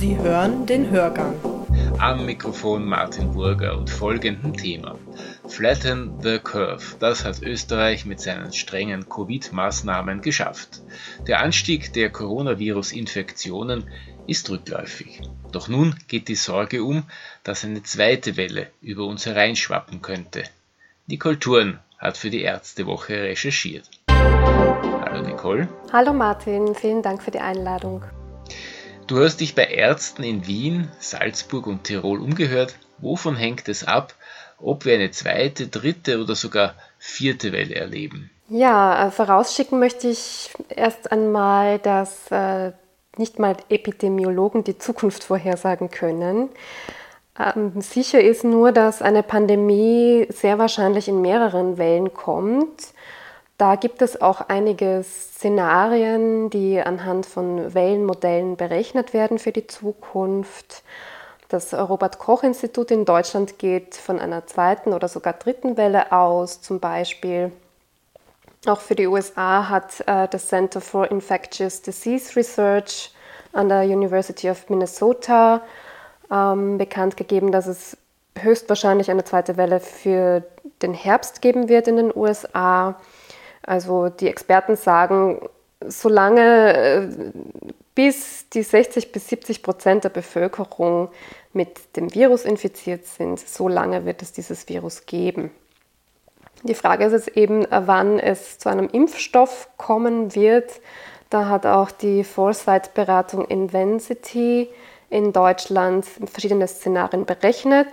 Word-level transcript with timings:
Sie 0.00 0.16
hören 0.16 0.64
den 0.64 0.88
Hörgang. 0.88 1.34
Am 1.98 2.24
Mikrofon 2.24 2.86
Martin 2.86 3.32
Burger 3.32 3.76
und 3.76 3.90
folgendem 3.90 4.56
Thema. 4.56 4.98
Flatten 5.46 6.14
the 6.22 6.38
Curve. 6.38 6.96
Das 6.98 7.26
hat 7.26 7.42
Österreich 7.42 8.06
mit 8.06 8.18
seinen 8.18 8.50
strengen 8.54 9.10
Covid-Maßnahmen 9.10 10.22
geschafft. 10.22 10.80
Der 11.26 11.40
Anstieg 11.40 11.92
der 11.92 12.08
Coronavirus-Infektionen 12.08 13.90
ist 14.26 14.48
rückläufig. 14.48 15.20
Doch 15.52 15.68
nun 15.68 15.94
geht 16.08 16.28
die 16.28 16.34
Sorge 16.34 16.82
um, 16.82 17.02
dass 17.44 17.66
eine 17.66 17.82
zweite 17.82 18.38
Welle 18.38 18.68
über 18.80 19.04
uns 19.04 19.26
hereinschwappen 19.26 20.00
könnte. 20.00 20.44
Nicole 21.08 21.38
Thurn 21.38 21.78
hat 21.98 22.16
für 22.16 22.30
die 22.30 22.40
Ärztewoche 22.40 23.24
recherchiert. 23.24 23.90
Hallo 24.08 25.20
Nicole. 25.28 25.68
Hallo 25.92 26.14
Martin, 26.14 26.74
vielen 26.74 27.02
Dank 27.02 27.22
für 27.22 27.32
die 27.32 27.40
Einladung. 27.40 28.02
Du 29.10 29.18
hast 29.18 29.40
dich 29.40 29.56
bei 29.56 29.64
Ärzten 29.64 30.22
in 30.22 30.46
Wien, 30.46 30.88
Salzburg 31.00 31.66
und 31.66 31.82
Tirol 31.82 32.20
umgehört. 32.20 32.76
Wovon 32.98 33.34
hängt 33.34 33.68
es 33.68 33.82
ab, 33.82 34.14
ob 34.56 34.84
wir 34.84 34.94
eine 34.94 35.10
zweite, 35.10 35.66
dritte 35.66 36.22
oder 36.22 36.36
sogar 36.36 36.76
vierte 36.96 37.50
Welle 37.50 37.74
erleben? 37.74 38.30
Ja, 38.48 39.08
äh, 39.08 39.10
vorausschicken 39.10 39.80
möchte 39.80 40.06
ich 40.06 40.52
erst 40.68 41.10
einmal, 41.10 41.80
dass 41.80 42.30
äh, 42.30 42.70
nicht 43.16 43.40
mal 43.40 43.56
Epidemiologen 43.68 44.62
die 44.62 44.78
Zukunft 44.78 45.24
vorhersagen 45.24 45.90
können. 45.90 46.48
Ähm, 47.36 47.80
sicher 47.80 48.20
ist 48.20 48.44
nur, 48.44 48.70
dass 48.70 49.02
eine 49.02 49.24
Pandemie 49.24 50.28
sehr 50.28 50.60
wahrscheinlich 50.60 51.08
in 51.08 51.20
mehreren 51.20 51.78
Wellen 51.78 52.14
kommt 52.14 52.92
da 53.60 53.76
gibt 53.76 54.00
es 54.00 54.22
auch 54.22 54.40
einige 54.48 55.04
Szenarien, 55.04 56.48
die 56.48 56.80
anhand 56.80 57.26
von 57.26 57.74
Wellenmodellen 57.74 58.56
berechnet 58.56 59.12
werden 59.12 59.38
für 59.38 59.52
die 59.52 59.66
Zukunft. 59.66 60.82
Das 61.50 61.74
Robert 61.74 62.18
Koch 62.18 62.42
Institut 62.42 62.90
in 62.90 63.04
Deutschland 63.04 63.58
geht 63.58 63.96
von 63.96 64.18
einer 64.18 64.46
zweiten 64.46 64.94
oder 64.94 65.08
sogar 65.08 65.34
dritten 65.34 65.76
Welle 65.76 66.10
aus, 66.10 66.62
zum 66.62 66.80
Beispiel. 66.80 67.52
Auch 68.64 68.80
für 68.80 68.94
die 68.94 69.06
USA 69.06 69.68
hat 69.68 70.00
äh, 70.06 70.26
das 70.28 70.48
Center 70.48 70.80
for 70.80 71.10
Infectious 71.10 71.82
Disease 71.82 72.36
Research 72.36 73.12
an 73.52 73.68
der 73.68 73.82
University 73.82 74.48
of 74.48 74.70
Minnesota 74.70 75.60
ähm, 76.30 76.78
bekannt 76.78 77.18
gegeben, 77.18 77.52
dass 77.52 77.66
es 77.66 77.98
höchstwahrscheinlich 78.38 79.10
eine 79.10 79.24
zweite 79.24 79.58
Welle 79.58 79.80
für 79.80 80.44
den 80.80 80.94
Herbst 80.94 81.42
geben 81.42 81.68
wird 81.68 81.88
in 81.88 81.96
den 81.96 82.16
USA. 82.16 82.96
Also 83.62 84.08
die 84.08 84.28
Experten 84.28 84.76
sagen, 84.76 85.40
solange 85.86 86.74
äh, 86.74 87.08
bis 87.94 88.48
die 88.50 88.62
60 88.62 89.12
bis 89.12 89.28
70 89.28 89.62
Prozent 89.62 90.04
der 90.04 90.10
Bevölkerung 90.10 91.10
mit 91.52 91.96
dem 91.96 92.14
Virus 92.14 92.44
infiziert 92.44 93.06
sind, 93.06 93.38
so 93.38 93.68
lange 93.68 94.04
wird 94.04 94.22
es 94.22 94.32
dieses 94.32 94.68
Virus 94.68 95.06
geben. 95.06 95.50
Die 96.62 96.74
Frage 96.74 97.04
ist 97.04 97.12
jetzt 97.12 97.36
eben, 97.36 97.64
äh, 97.64 97.82
wann 97.86 98.18
es 98.18 98.58
zu 98.58 98.68
einem 98.68 98.88
Impfstoff 98.88 99.68
kommen 99.76 100.34
wird. 100.34 100.80
Da 101.30 101.48
hat 101.48 101.64
auch 101.64 101.90
die 101.90 102.24
Foresight-Beratung 102.24 103.46
Invensity 103.46 104.68
in 105.10 105.32
Deutschland 105.32 106.04
verschiedene 106.04 106.68
Szenarien 106.68 107.24
berechnet. 107.24 107.88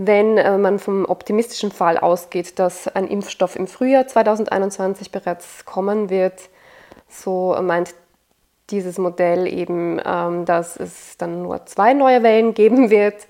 Wenn 0.00 0.38
äh, 0.38 0.56
man 0.58 0.78
vom 0.78 1.04
optimistischen 1.06 1.72
Fall 1.72 1.98
ausgeht, 1.98 2.60
dass 2.60 2.86
ein 2.86 3.08
Impfstoff 3.08 3.56
im 3.56 3.66
Frühjahr 3.66 4.06
2021 4.06 5.10
bereits 5.10 5.64
kommen 5.64 6.08
wird, 6.08 6.50
so 7.08 7.56
meint 7.60 7.96
dieses 8.70 8.98
Modell 8.98 9.52
eben, 9.52 10.00
ähm, 10.04 10.44
dass 10.44 10.76
es 10.76 11.16
dann 11.16 11.42
nur 11.42 11.66
zwei 11.66 11.94
neue 11.94 12.22
Wellen 12.22 12.54
geben 12.54 12.90
wird. 12.90 13.26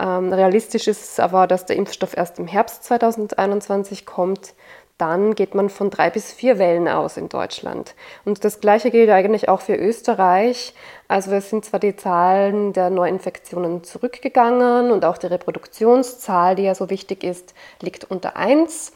Ähm, 0.00 0.32
realistisch 0.32 0.88
ist 0.88 1.20
aber, 1.20 1.46
dass 1.46 1.66
der 1.66 1.76
Impfstoff 1.76 2.16
erst 2.16 2.40
im 2.40 2.48
Herbst 2.48 2.82
2021 2.82 4.04
kommt 4.04 4.54
dann 4.98 5.36
geht 5.36 5.54
man 5.54 5.70
von 5.70 5.90
drei 5.90 6.10
bis 6.10 6.32
vier 6.32 6.58
Wellen 6.58 6.88
aus 6.88 7.16
in 7.16 7.28
Deutschland. 7.28 7.94
Und 8.24 8.44
das 8.44 8.60
Gleiche 8.60 8.90
gilt 8.90 9.10
eigentlich 9.10 9.48
auch 9.48 9.60
für 9.60 9.76
Österreich. 9.76 10.74
Also 11.06 11.30
es 11.32 11.50
sind 11.50 11.64
zwar 11.64 11.80
die 11.80 11.96
Zahlen 11.96 12.72
der 12.72 12.90
Neuinfektionen 12.90 13.84
zurückgegangen 13.84 14.90
und 14.90 15.04
auch 15.04 15.16
die 15.16 15.28
Reproduktionszahl, 15.28 16.56
die 16.56 16.64
ja 16.64 16.74
so 16.74 16.90
wichtig 16.90 17.22
ist, 17.22 17.54
liegt 17.80 18.04
unter 18.10 18.36
1. 18.36 18.92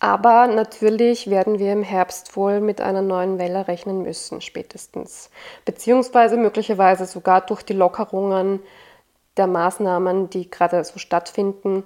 Aber 0.00 0.48
natürlich 0.48 1.30
werden 1.30 1.60
wir 1.60 1.72
im 1.72 1.84
Herbst 1.84 2.34
wohl 2.34 2.60
mit 2.60 2.80
einer 2.80 3.02
neuen 3.02 3.38
Welle 3.38 3.68
rechnen 3.68 4.02
müssen, 4.02 4.40
spätestens. 4.40 5.30
Beziehungsweise 5.64 6.36
möglicherweise 6.36 7.04
sogar 7.04 7.42
durch 7.42 7.62
die 7.62 7.74
Lockerungen 7.74 8.60
der 9.36 9.46
Maßnahmen, 9.46 10.28
die 10.28 10.50
gerade 10.50 10.82
so 10.82 10.98
stattfinden, 10.98 11.84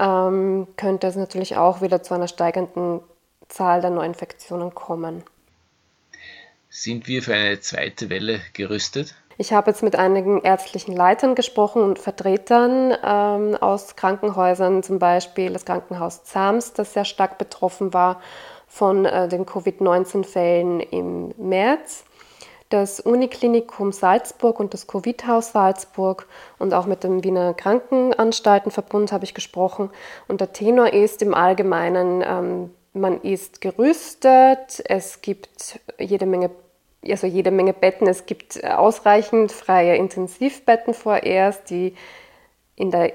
ähm, 0.00 0.66
könnte 0.76 1.06
es 1.06 1.16
natürlich 1.16 1.56
auch 1.56 1.82
wieder 1.82 2.02
zu 2.02 2.14
einer 2.14 2.28
steigenden 2.28 3.00
Zahl 3.48 3.80
der 3.80 3.90
Neuinfektionen 3.90 4.74
kommen. 4.74 5.22
Sind 6.68 7.08
wir 7.08 7.22
für 7.22 7.34
eine 7.34 7.60
zweite 7.60 8.08
Welle 8.08 8.40
gerüstet? 8.52 9.14
Ich 9.36 9.52
habe 9.52 9.70
jetzt 9.70 9.82
mit 9.82 9.96
einigen 9.96 10.42
ärztlichen 10.42 10.94
Leitern 10.94 11.34
gesprochen 11.34 11.82
und 11.82 11.98
Vertretern 11.98 12.94
ähm, 13.02 13.56
aus 13.56 13.96
Krankenhäusern, 13.96 14.82
zum 14.82 14.98
Beispiel 14.98 15.52
das 15.52 15.64
Krankenhaus 15.64 16.24
Zams, 16.24 16.74
das 16.74 16.92
sehr 16.92 17.04
stark 17.04 17.38
betroffen 17.38 17.92
war 17.94 18.20
von 18.68 19.04
äh, 19.04 19.28
den 19.28 19.46
Covid-19-Fällen 19.46 20.80
im 20.80 21.34
März 21.38 22.04
das 22.70 23.00
Uniklinikum 23.00 23.92
Salzburg 23.92 24.60
und 24.60 24.72
das 24.72 24.86
Covid-Haus 24.86 25.52
Salzburg 25.52 26.26
und 26.58 26.72
auch 26.72 26.86
mit 26.86 27.04
dem 27.04 27.22
Wiener 27.22 27.52
Krankenanstaltenverbund 27.52 29.12
habe 29.12 29.24
ich 29.24 29.34
gesprochen. 29.34 29.90
Und 30.28 30.40
der 30.40 30.52
Tenor 30.52 30.92
ist 30.92 31.20
im 31.20 31.34
Allgemeinen, 31.34 32.22
ähm, 32.24 32.70
man 32.92 33.20
ist 33.22 33.60
gerüstet, 33.60 34.82
es 34.84 35.20
gibt 35.20 35.80
jede 35.98 36.26
Menge, 36.26 36.50
also 37.08 37.26
jede 37.26 37.50
Menge 37.50 37.72
Betten, 37.72 38.06
es 38.06 38.26
gibt 38.26 38.64
ausreichend 38.64 39.52
freie 39.52 39.96
Intensivbetten 39.96 40.94
vorerst, 40.94 41.70
die 41.70 41.94
in 42.76 42.90
der 42.90 43.12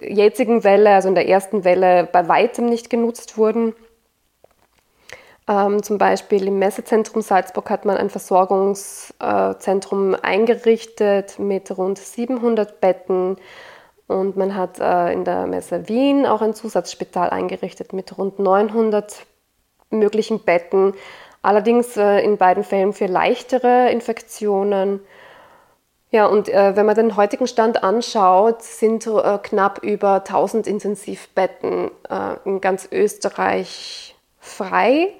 jetzigen 0.00 0.64
Welle, 0.64 0.90
also 0.90 1.08
in 1.08 1.14
der 1.14 1.28
ersten 1.28 1.64
Welle, 1.64 2.08
bei 2.10 2.28
weitem 2.28 2.66
nicht 2.66 2.88
genutzt 2.88 3.36
wurden. 3.36 3.74
Ähm, 5.48 5.82
zum 5.82 5.96
Beispiel 5.96 6.46
im 6.46 6.58
Messezentrum 6.58 7.22
Salzburg 7.22 7.70
hat 7.70 7.86
man 7.86 7.96
ein 7.96 8.10
Versorgungszentrum 8.10 10.14
eingerichtet 10.20 11.38
mit 11.38 11.76
rund 11.76 11.98
700 11.98 12.82
Betten 12.82 13.38
und 14.08 14.36
man 14.36 14.54
hat 14.54 14.78
äh, 14.78 15.10
in 15.12 15.24
der 15.24 15.46
Messe 15.46 15.88
Wien 15.88 16.26
auch 16.26 16.42
ein 16.42 16.52
Zusatzspital 16.52 17.30
eingerichtet 17.30 17.94
mit 17.94 18.18
rund 18.18 18.38
900 18.38 19.24
möglichen 19.90 20.40
Betten. 20.40 20.92
Allerdings 21.40 21.96
äh, 21.96 22.20
in 22.20 22.36
beiden 22.36 22.62
Fällen 22.62 22.92
für 22.92 23.06
leichtere 23.06 23.90
Infektionen. 23.90 25.00
Ja, 26.10 26.26
und 26.26 26.50
äh, 26.50 26.76
wenn 26.76 26.84
man 26.84 26.94
den 26.94 27.16
heutigen 27.16 27.46
Stand 27.46 27.82
anschaut, 27.82 28.62
sind 28.62 29.06
äh, 29.06 29.38
knapp 29.42 29.82
über 29.82 30.16
1000 30.16 30.66
Intensivbetten 30.66 31.90
äh, 32.08 32.36
in 32.44 32.60
ganz 32.60 32.86
Österreich 32.90 34.14
frei. 34.40 35.14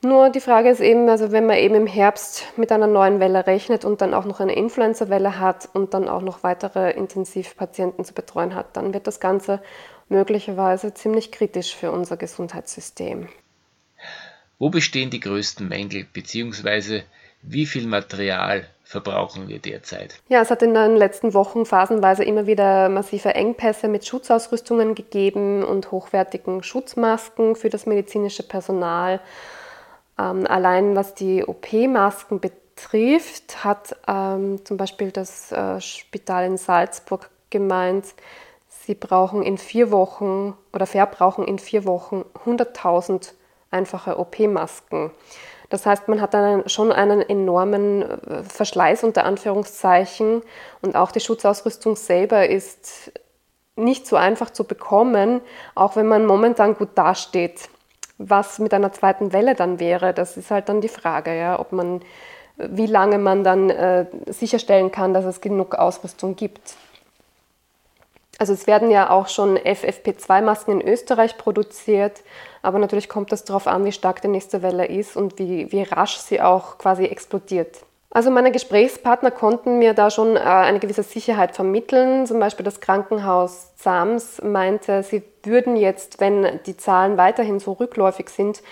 Nur 0.00 0.30
die 0.30 0.40
Frage 0.40 0.70
ist 0.70 0.80
eben, 0.80 1.08
also 1.08 1.32
wenn 1.32 1.46
man 1.46 1.56
eben 1.56 1.74
im 1.74 1.86
Herbst 1.88 2.44
mit 2.56 2.70
einer 2.70 2.86
neuen 2.86 3.18
Welle 3.18 3.48
rechnet 3.48 3.84
und 3.84 4.00
dann 4.00 4.14
auch 4.14 4.24
noch 4.24 4.38
eine 4.38 4.54
Influenza-Welle 4.54 5.40
hat 5.40 5.68
und 5.72 5.92
dann 5.92 6.08
auch 6.08 6.22
noch 6.22 6.44
weitere 6.44 6.92
Intensivpatienten 6.92 8.04
zu 8.04 8.14
betreuen 8.14 8.54
hat, 8.54 8.76
dann 8.76 8.94
wird 8.94 9.08
das 9.08 9.18
Ganze 9.18 9.60
möglicherweise 10.08 10.94
ziemlich 10.94 11.32
kritisch 11.32 11.74
für 11.74 11.90
unser 11.90 12.16
Gesundheitssystem. 12.16 13.28
Wo 14.60 14.70
bestehen 14.70 15.10
die 15.10 15.20
größten 15.20 15.66
Mängel 15.66 16.04
bzw. 16.12 17.02
wie 17.42 17.66
viel 17.66 17.88
Material 17.88 18.66
verbrauchen 18.84 19.48
wir 19.48 19.58
derzeit? 19.58 20.20
Ja, 20.28 20.40
es 20.42 20.50
hat 20.50 20.62
in 20.62 20.74
den 20.74 20.96
letzten 20.96 21.34
Wochen 21.34 21.66
phasenweise 21.66 22.22
immer 22.22 22.46
wieder 22.46 22.88
massive 22.88 23.34
Engpässe 23.34 23.88
mit 23.88 24.06
Schutzausrüstungen 24.06 24.94
gegeben 24.94 25.64
und 25.64 25.90
hochwertigen 25.90 26.62
Schutzmasken 26.62 27.56
für 27.56 27.68
das 27.68 27.84
medizinische 27.84 28.44
Personal. 28.44 29.20
Ähm, 30.18 30.46
allein 30.46 30.96
was 30.96 31.14
die 31.14 31.44
OP-Masken 31.44 32.40
betrifft, 32.40 33.64
hat 33.64 33.96
ähm, 34.06 34.64
zum 34.64 34.76
Beispiel 34.76 35.10
das 35.10 35.52
äh, 35.52 35.80
Spital 35.80 36.46
in 36.46 36.56
Salzburg 36.56 37.30
gemeint, 37.50 38.06
sie 38.68 38.94
brauchen 38.94 39.42
in 39.42 39.58
vier 39.58 39.90
Wochen 39.90 40.54
oder 40.72 40.86
verbrauchen 40.86 41.44
in 41.44 41.58
vier 41.58 41.84
Wochen 41.84 42.24
100.000 42.44 43.32
einfache 43.70 44.18
OP-Masken. 44.18 45.10
Das 45.70 45.84
heißt, 45.84 46.08
man 46.08 46.22
hat 46.22 46.32
dann 46.32 46.66
schon 46.68 46.92
einen 46.92 47.20
enormen 47.20 48.02
äh, 48.02 48.42
Verschleiß 48.42 49.04
unter 49.04 49.24
Anführungszeichen 49.24 50.42
und 50.82 50.96
auch 50.96 51.12
die 51.12 51.20
Schutzausrüstung 51.20 51.96
selber 51.96 52.48
ist 52.48 53.12
nicht 53.76 54.06
so 54.06 54.16
einfach 54.16 54.50
zu 54.50 54.64
bekommen, 54.64 55.40
auch 55.74 55.94
wenn 55.94 56.08
man 56.08 56.26
momentan 56.26 56.74
gut 56.74 56.90
dasteht 56.96 57.68
was 58.18 58.58
mit 58.58 58.74
einer 58.74 58.92
zweiten 58.92 59.32
Welle 59.32 59.54
dann 59.54 59.80
wäre, 59.80 60.12
das 60.12 60.36
ist 60.36 60.50
halt 60.50 60.68
dann 60.68 60.80
die 60.80 60.88
Frage, 60.88 61.36
ja, 61.36 61.58
ob 61.58 61.72
man 61.72 62.00
wie 62.58 62.86
lange 62.86 63.18
man 63.18 63.44
dann 63.44 63.70
äh, 63.70 64.06
sicherstellen 64.26 64.90
kann, 64.90 65.14
dass 65.14 65.24
es 65.24 65.40
genug 65.40 65.76
Ausrüstung 65.76 66.34
gibt. 66.34 66.74
Also 68.38 68.52
es 68.52 68.66
werden 68.66 68.90
ja 68.90 69.10
auch 69.10 69.28
schon 69.28 69.58
FFP2-Masken 69.58 70.80
in 70.80 70.86
Österreich 70.86 71.36
produziert, 71.38 72.22
aber 72.62 72.78
natürlich 72.78 73.08
kommt 73.08 73.32
es 73.32 73.44
darauf 73.44 73.66
an, 73.66 73.84
wie 73.84 73.92
stark 73.92 74.22
die 74.22 74.28
nächste 74.28 74.62
Welle 74.62 74.86
ist 74.86 75.16
und 75.16 75.38
wie, 75.38 75.70
wie 75.72 75.82
rasch 75.82 76.18
sie 76.18 76.40
auch 76.40 76.78
quasi 76.78 77.04
explodiert. 77.04 77.78
Also 78.10 78.30
meine 78.30 78.52
Gesprächspartner 78.52 79.30
konnten 79.30 79.78
mir 79.78 79.92
da 79.92 80.10
schon 80.10 80.36
äh, 80.36 80.40
eine 80.40 80.78
gewisse 80.78 81.02
Sicherheit 81.02 81.54
vermitteln. 81.54 82.26
Zum 82.26 82.40
Beispiel 82.40 82.64
das 82.64 82.80
Krankenhaus 82.80 83.74
Zams 83.76 84.40
meinte, 84.42 85.02
sie 85.02 85.22
würden 85.42 85.76
jetzt, 85.76 86.18
wenn 86.20 86.58
die 86.64 86.76
Zahlen 86.76 87.18
weiterhin 87.18 87.60
so 87.60 87.72
rückläufig 87.72 88.30
sind, 88.30 88.62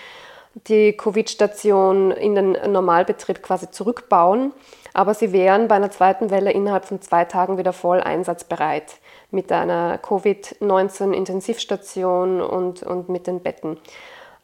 die 0.67 0.93
Covid-Station 0.93 2.09
in 2.11 2.33
den 2.33 2.57
Normalbetrieb 2.71 3.43
quasi 3.43 3.69
zurückbauen. 3.69 4.53
Aber 4.93 5.13
sie 5.13 5.31
wären 5.31 5.67
bei 5.67 5.75
einer 5.75 5.91
zweiten 5.91 6.31
Welle 6.31 6.51
innerhalb 6.51 6.85
von 6.85 6.99
zwei 7.01 7.25
Tagen 7.25 7.59
wieder 7.59 7.73
voll 7.73 8.01
einsatzbereit 8.01 8.95
mit 9.29 9.51
einer 9.51 9.99
Covid-19-Intensivstation 9.99 12.41
und, 12.41 12.81
und 12.81 13.07
mit 13.07 13.27
den 13.27 13.41
Betten 13.41 13.77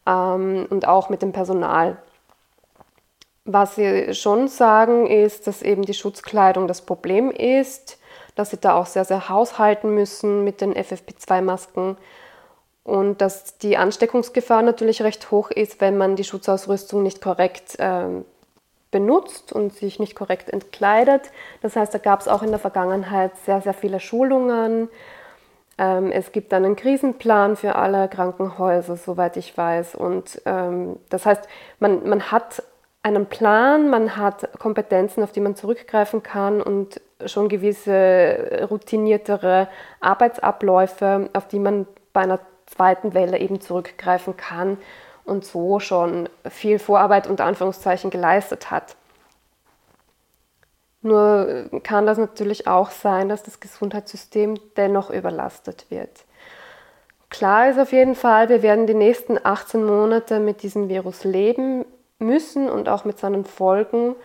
ähm, 0.06 0.68
und 0.70 0.88
auch 0.88 1.10
mit 1.10 1.24
dem 1.24 1.32
Personal. 1.32 1.98
Was 3.46 3.76
sie 3.76 4.14
schon 4.14 4.48
sagen, 4.48 5.06
ist, 5.06 5.48
dass 5.48 5.62
eben 5.62 5.82
die 5.82 5.94
Schutzkleidung 5.94 6.68
das 6.68 6.82
Problem 6.82 7.30
ist, 7.30 8.00
dass 8.36 8.52
sie 8.52 8.58
da 8.58 8.76
auch 8.76 8.86
sehr, 8.86 9.04
sehr 9.04 9.28
haushalten 9.28 9.94
müssen 9.94 10.44
mit 10.44 10.62
den 10.62 10.74
FFP2-Masken 10.74 11.98
und 12.84 13.22
dass 13.22 13.58
die 13.58 13.78
Ansteckungsgefahr 13.78 14.62
natürlich 14.62 15.02
recht 15.02 15.30
hoch 15.30 15.52
ist, 15.52 15.82
wenn 15.82 15.98
man 15.98 16.16
die 16.16 16.24
Schutzausrüstung 16.24 17.04
nicht 17.04 17.22
korrekt 17.22 17.80
äh, 17.80 18.08
benutzt 18.92 19.52
und 19.52 19.74
sich 19.74 20.00
nicht 20.00 20.16
korrekt 20.16 20.50
entkleidet. 20.50 21.32
Das 21.62 21.76
heißt, 21.76 21.94
da 21.94 21.98
gab 21.98 22.22
es 22.22 22.30
auch 22.30 22.44
in 22.44 22.50
der 22.50 22.60
Vergangenheit 22.60 23.32
sehr, 23.46 23.60
sehr 23.60 23.74
viele 23.74 24.00
Schulungen. 24.00 24.90
Ähm, 25.78 26.12
es 26.12 26.32
gibt 26.32 26.54
einen 26.54 26.76
Krisenplan 26.76 27.56
für 27.56 27.76
alle 27.76 28.08
Krankenhäuser, 28.08 28.96
soweit 28.96 29.36
ich 29.36 29.58
weiß. 29.58 29.96
Und 29.96 30.42
ähm, 30.46 30.98
das 31.10 31.26
heißt, 31.26 31.48
man, 31.80 32.08
man 32.08 32.32
hat 32.32 32.64
einen 33.04 33.26
Plan, 33.26 33.90
man 33.90 34.16
hat 34.16 34.58
Kompetenzen, 34.60 35.24
auf 35.24 35.34
die 35.34 35.42
man 35.42 35.56
zurückgreifen 35.56 36.24
kann 36.24 36.62
und 36.62 37.02
schon 37.26 37.50
gewisse 37.50 38.68
routiniertere 38.70 39.68
Arbeitsabläufe, 40.00 41.30
auf 41.34 41.48
die 41.50 41.60
man 41.60 41.86
bei 42.14 42.22
einer 42.22 42.40
zweiten 42.66 43.14
Welle 43.14 43.38
eben 43.40 43.60
zurückgreifen 43.60 44.38
kann 44.38 44.78
und 45.26 45.46
so 45.46 45.80
schon 45.80 46.30
viel 46.50 46.80
Vorarbeit 46.80 47.28
unter 47.28 47.46
Anführungszeichen 47.46 48.10
geleistet 48.10 48.72
hat. 48.72 48.96
Nur 51.02 51.70
kann 51.84 52.06
das 52.06 52.18
natürlich 52.18 52.68
auch 52.68 52.90
sein, 52.90 53.28
dass 53.28 53.44
das 53.44 53.60
Gesundheitssystem 53.60 54.58
dennoch 54.78 55.10
überlastet 55.10 55.88
wird. 55.90 56.24
Klar 57.30 57.70
ist 57.70 57.80
auf 57.80 57.92
jeden 57.92 58.16
Fall, 58.16 58.48
wir 58.48 58.62
werden 58.62 58.88
die 58.88 58.94
nächsten 58.94 59.38
18 59.44 59.84
Monate 59.84 60.40
mit 60.40 60.64
diesem 60.64 60.88
Virus 60.88 61.26
leben 61.26 61.84
müssen 62.20 62.70
und 62.70 62.90
auch 62.90 63.06
mit 63.06 63.20
seinen 63.20 63.46
Folgen. 63.46 64.16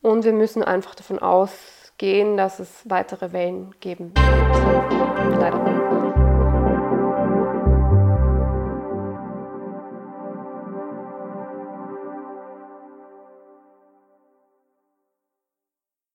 Und 0.00 0.24
wir 0.24 0.32
müssen 0.32 0.62
einfach 0.62 0.94
davon 0.94 1.18
ausgehen, 1.20 2.36
dass 2.36 2.58
es 2.58 2.88
weitere 2.88 3.32
Wellen 3.32 3.74
geben 3.80 4.12
wird. 4.14 5.40
Leider. 5.40 6.01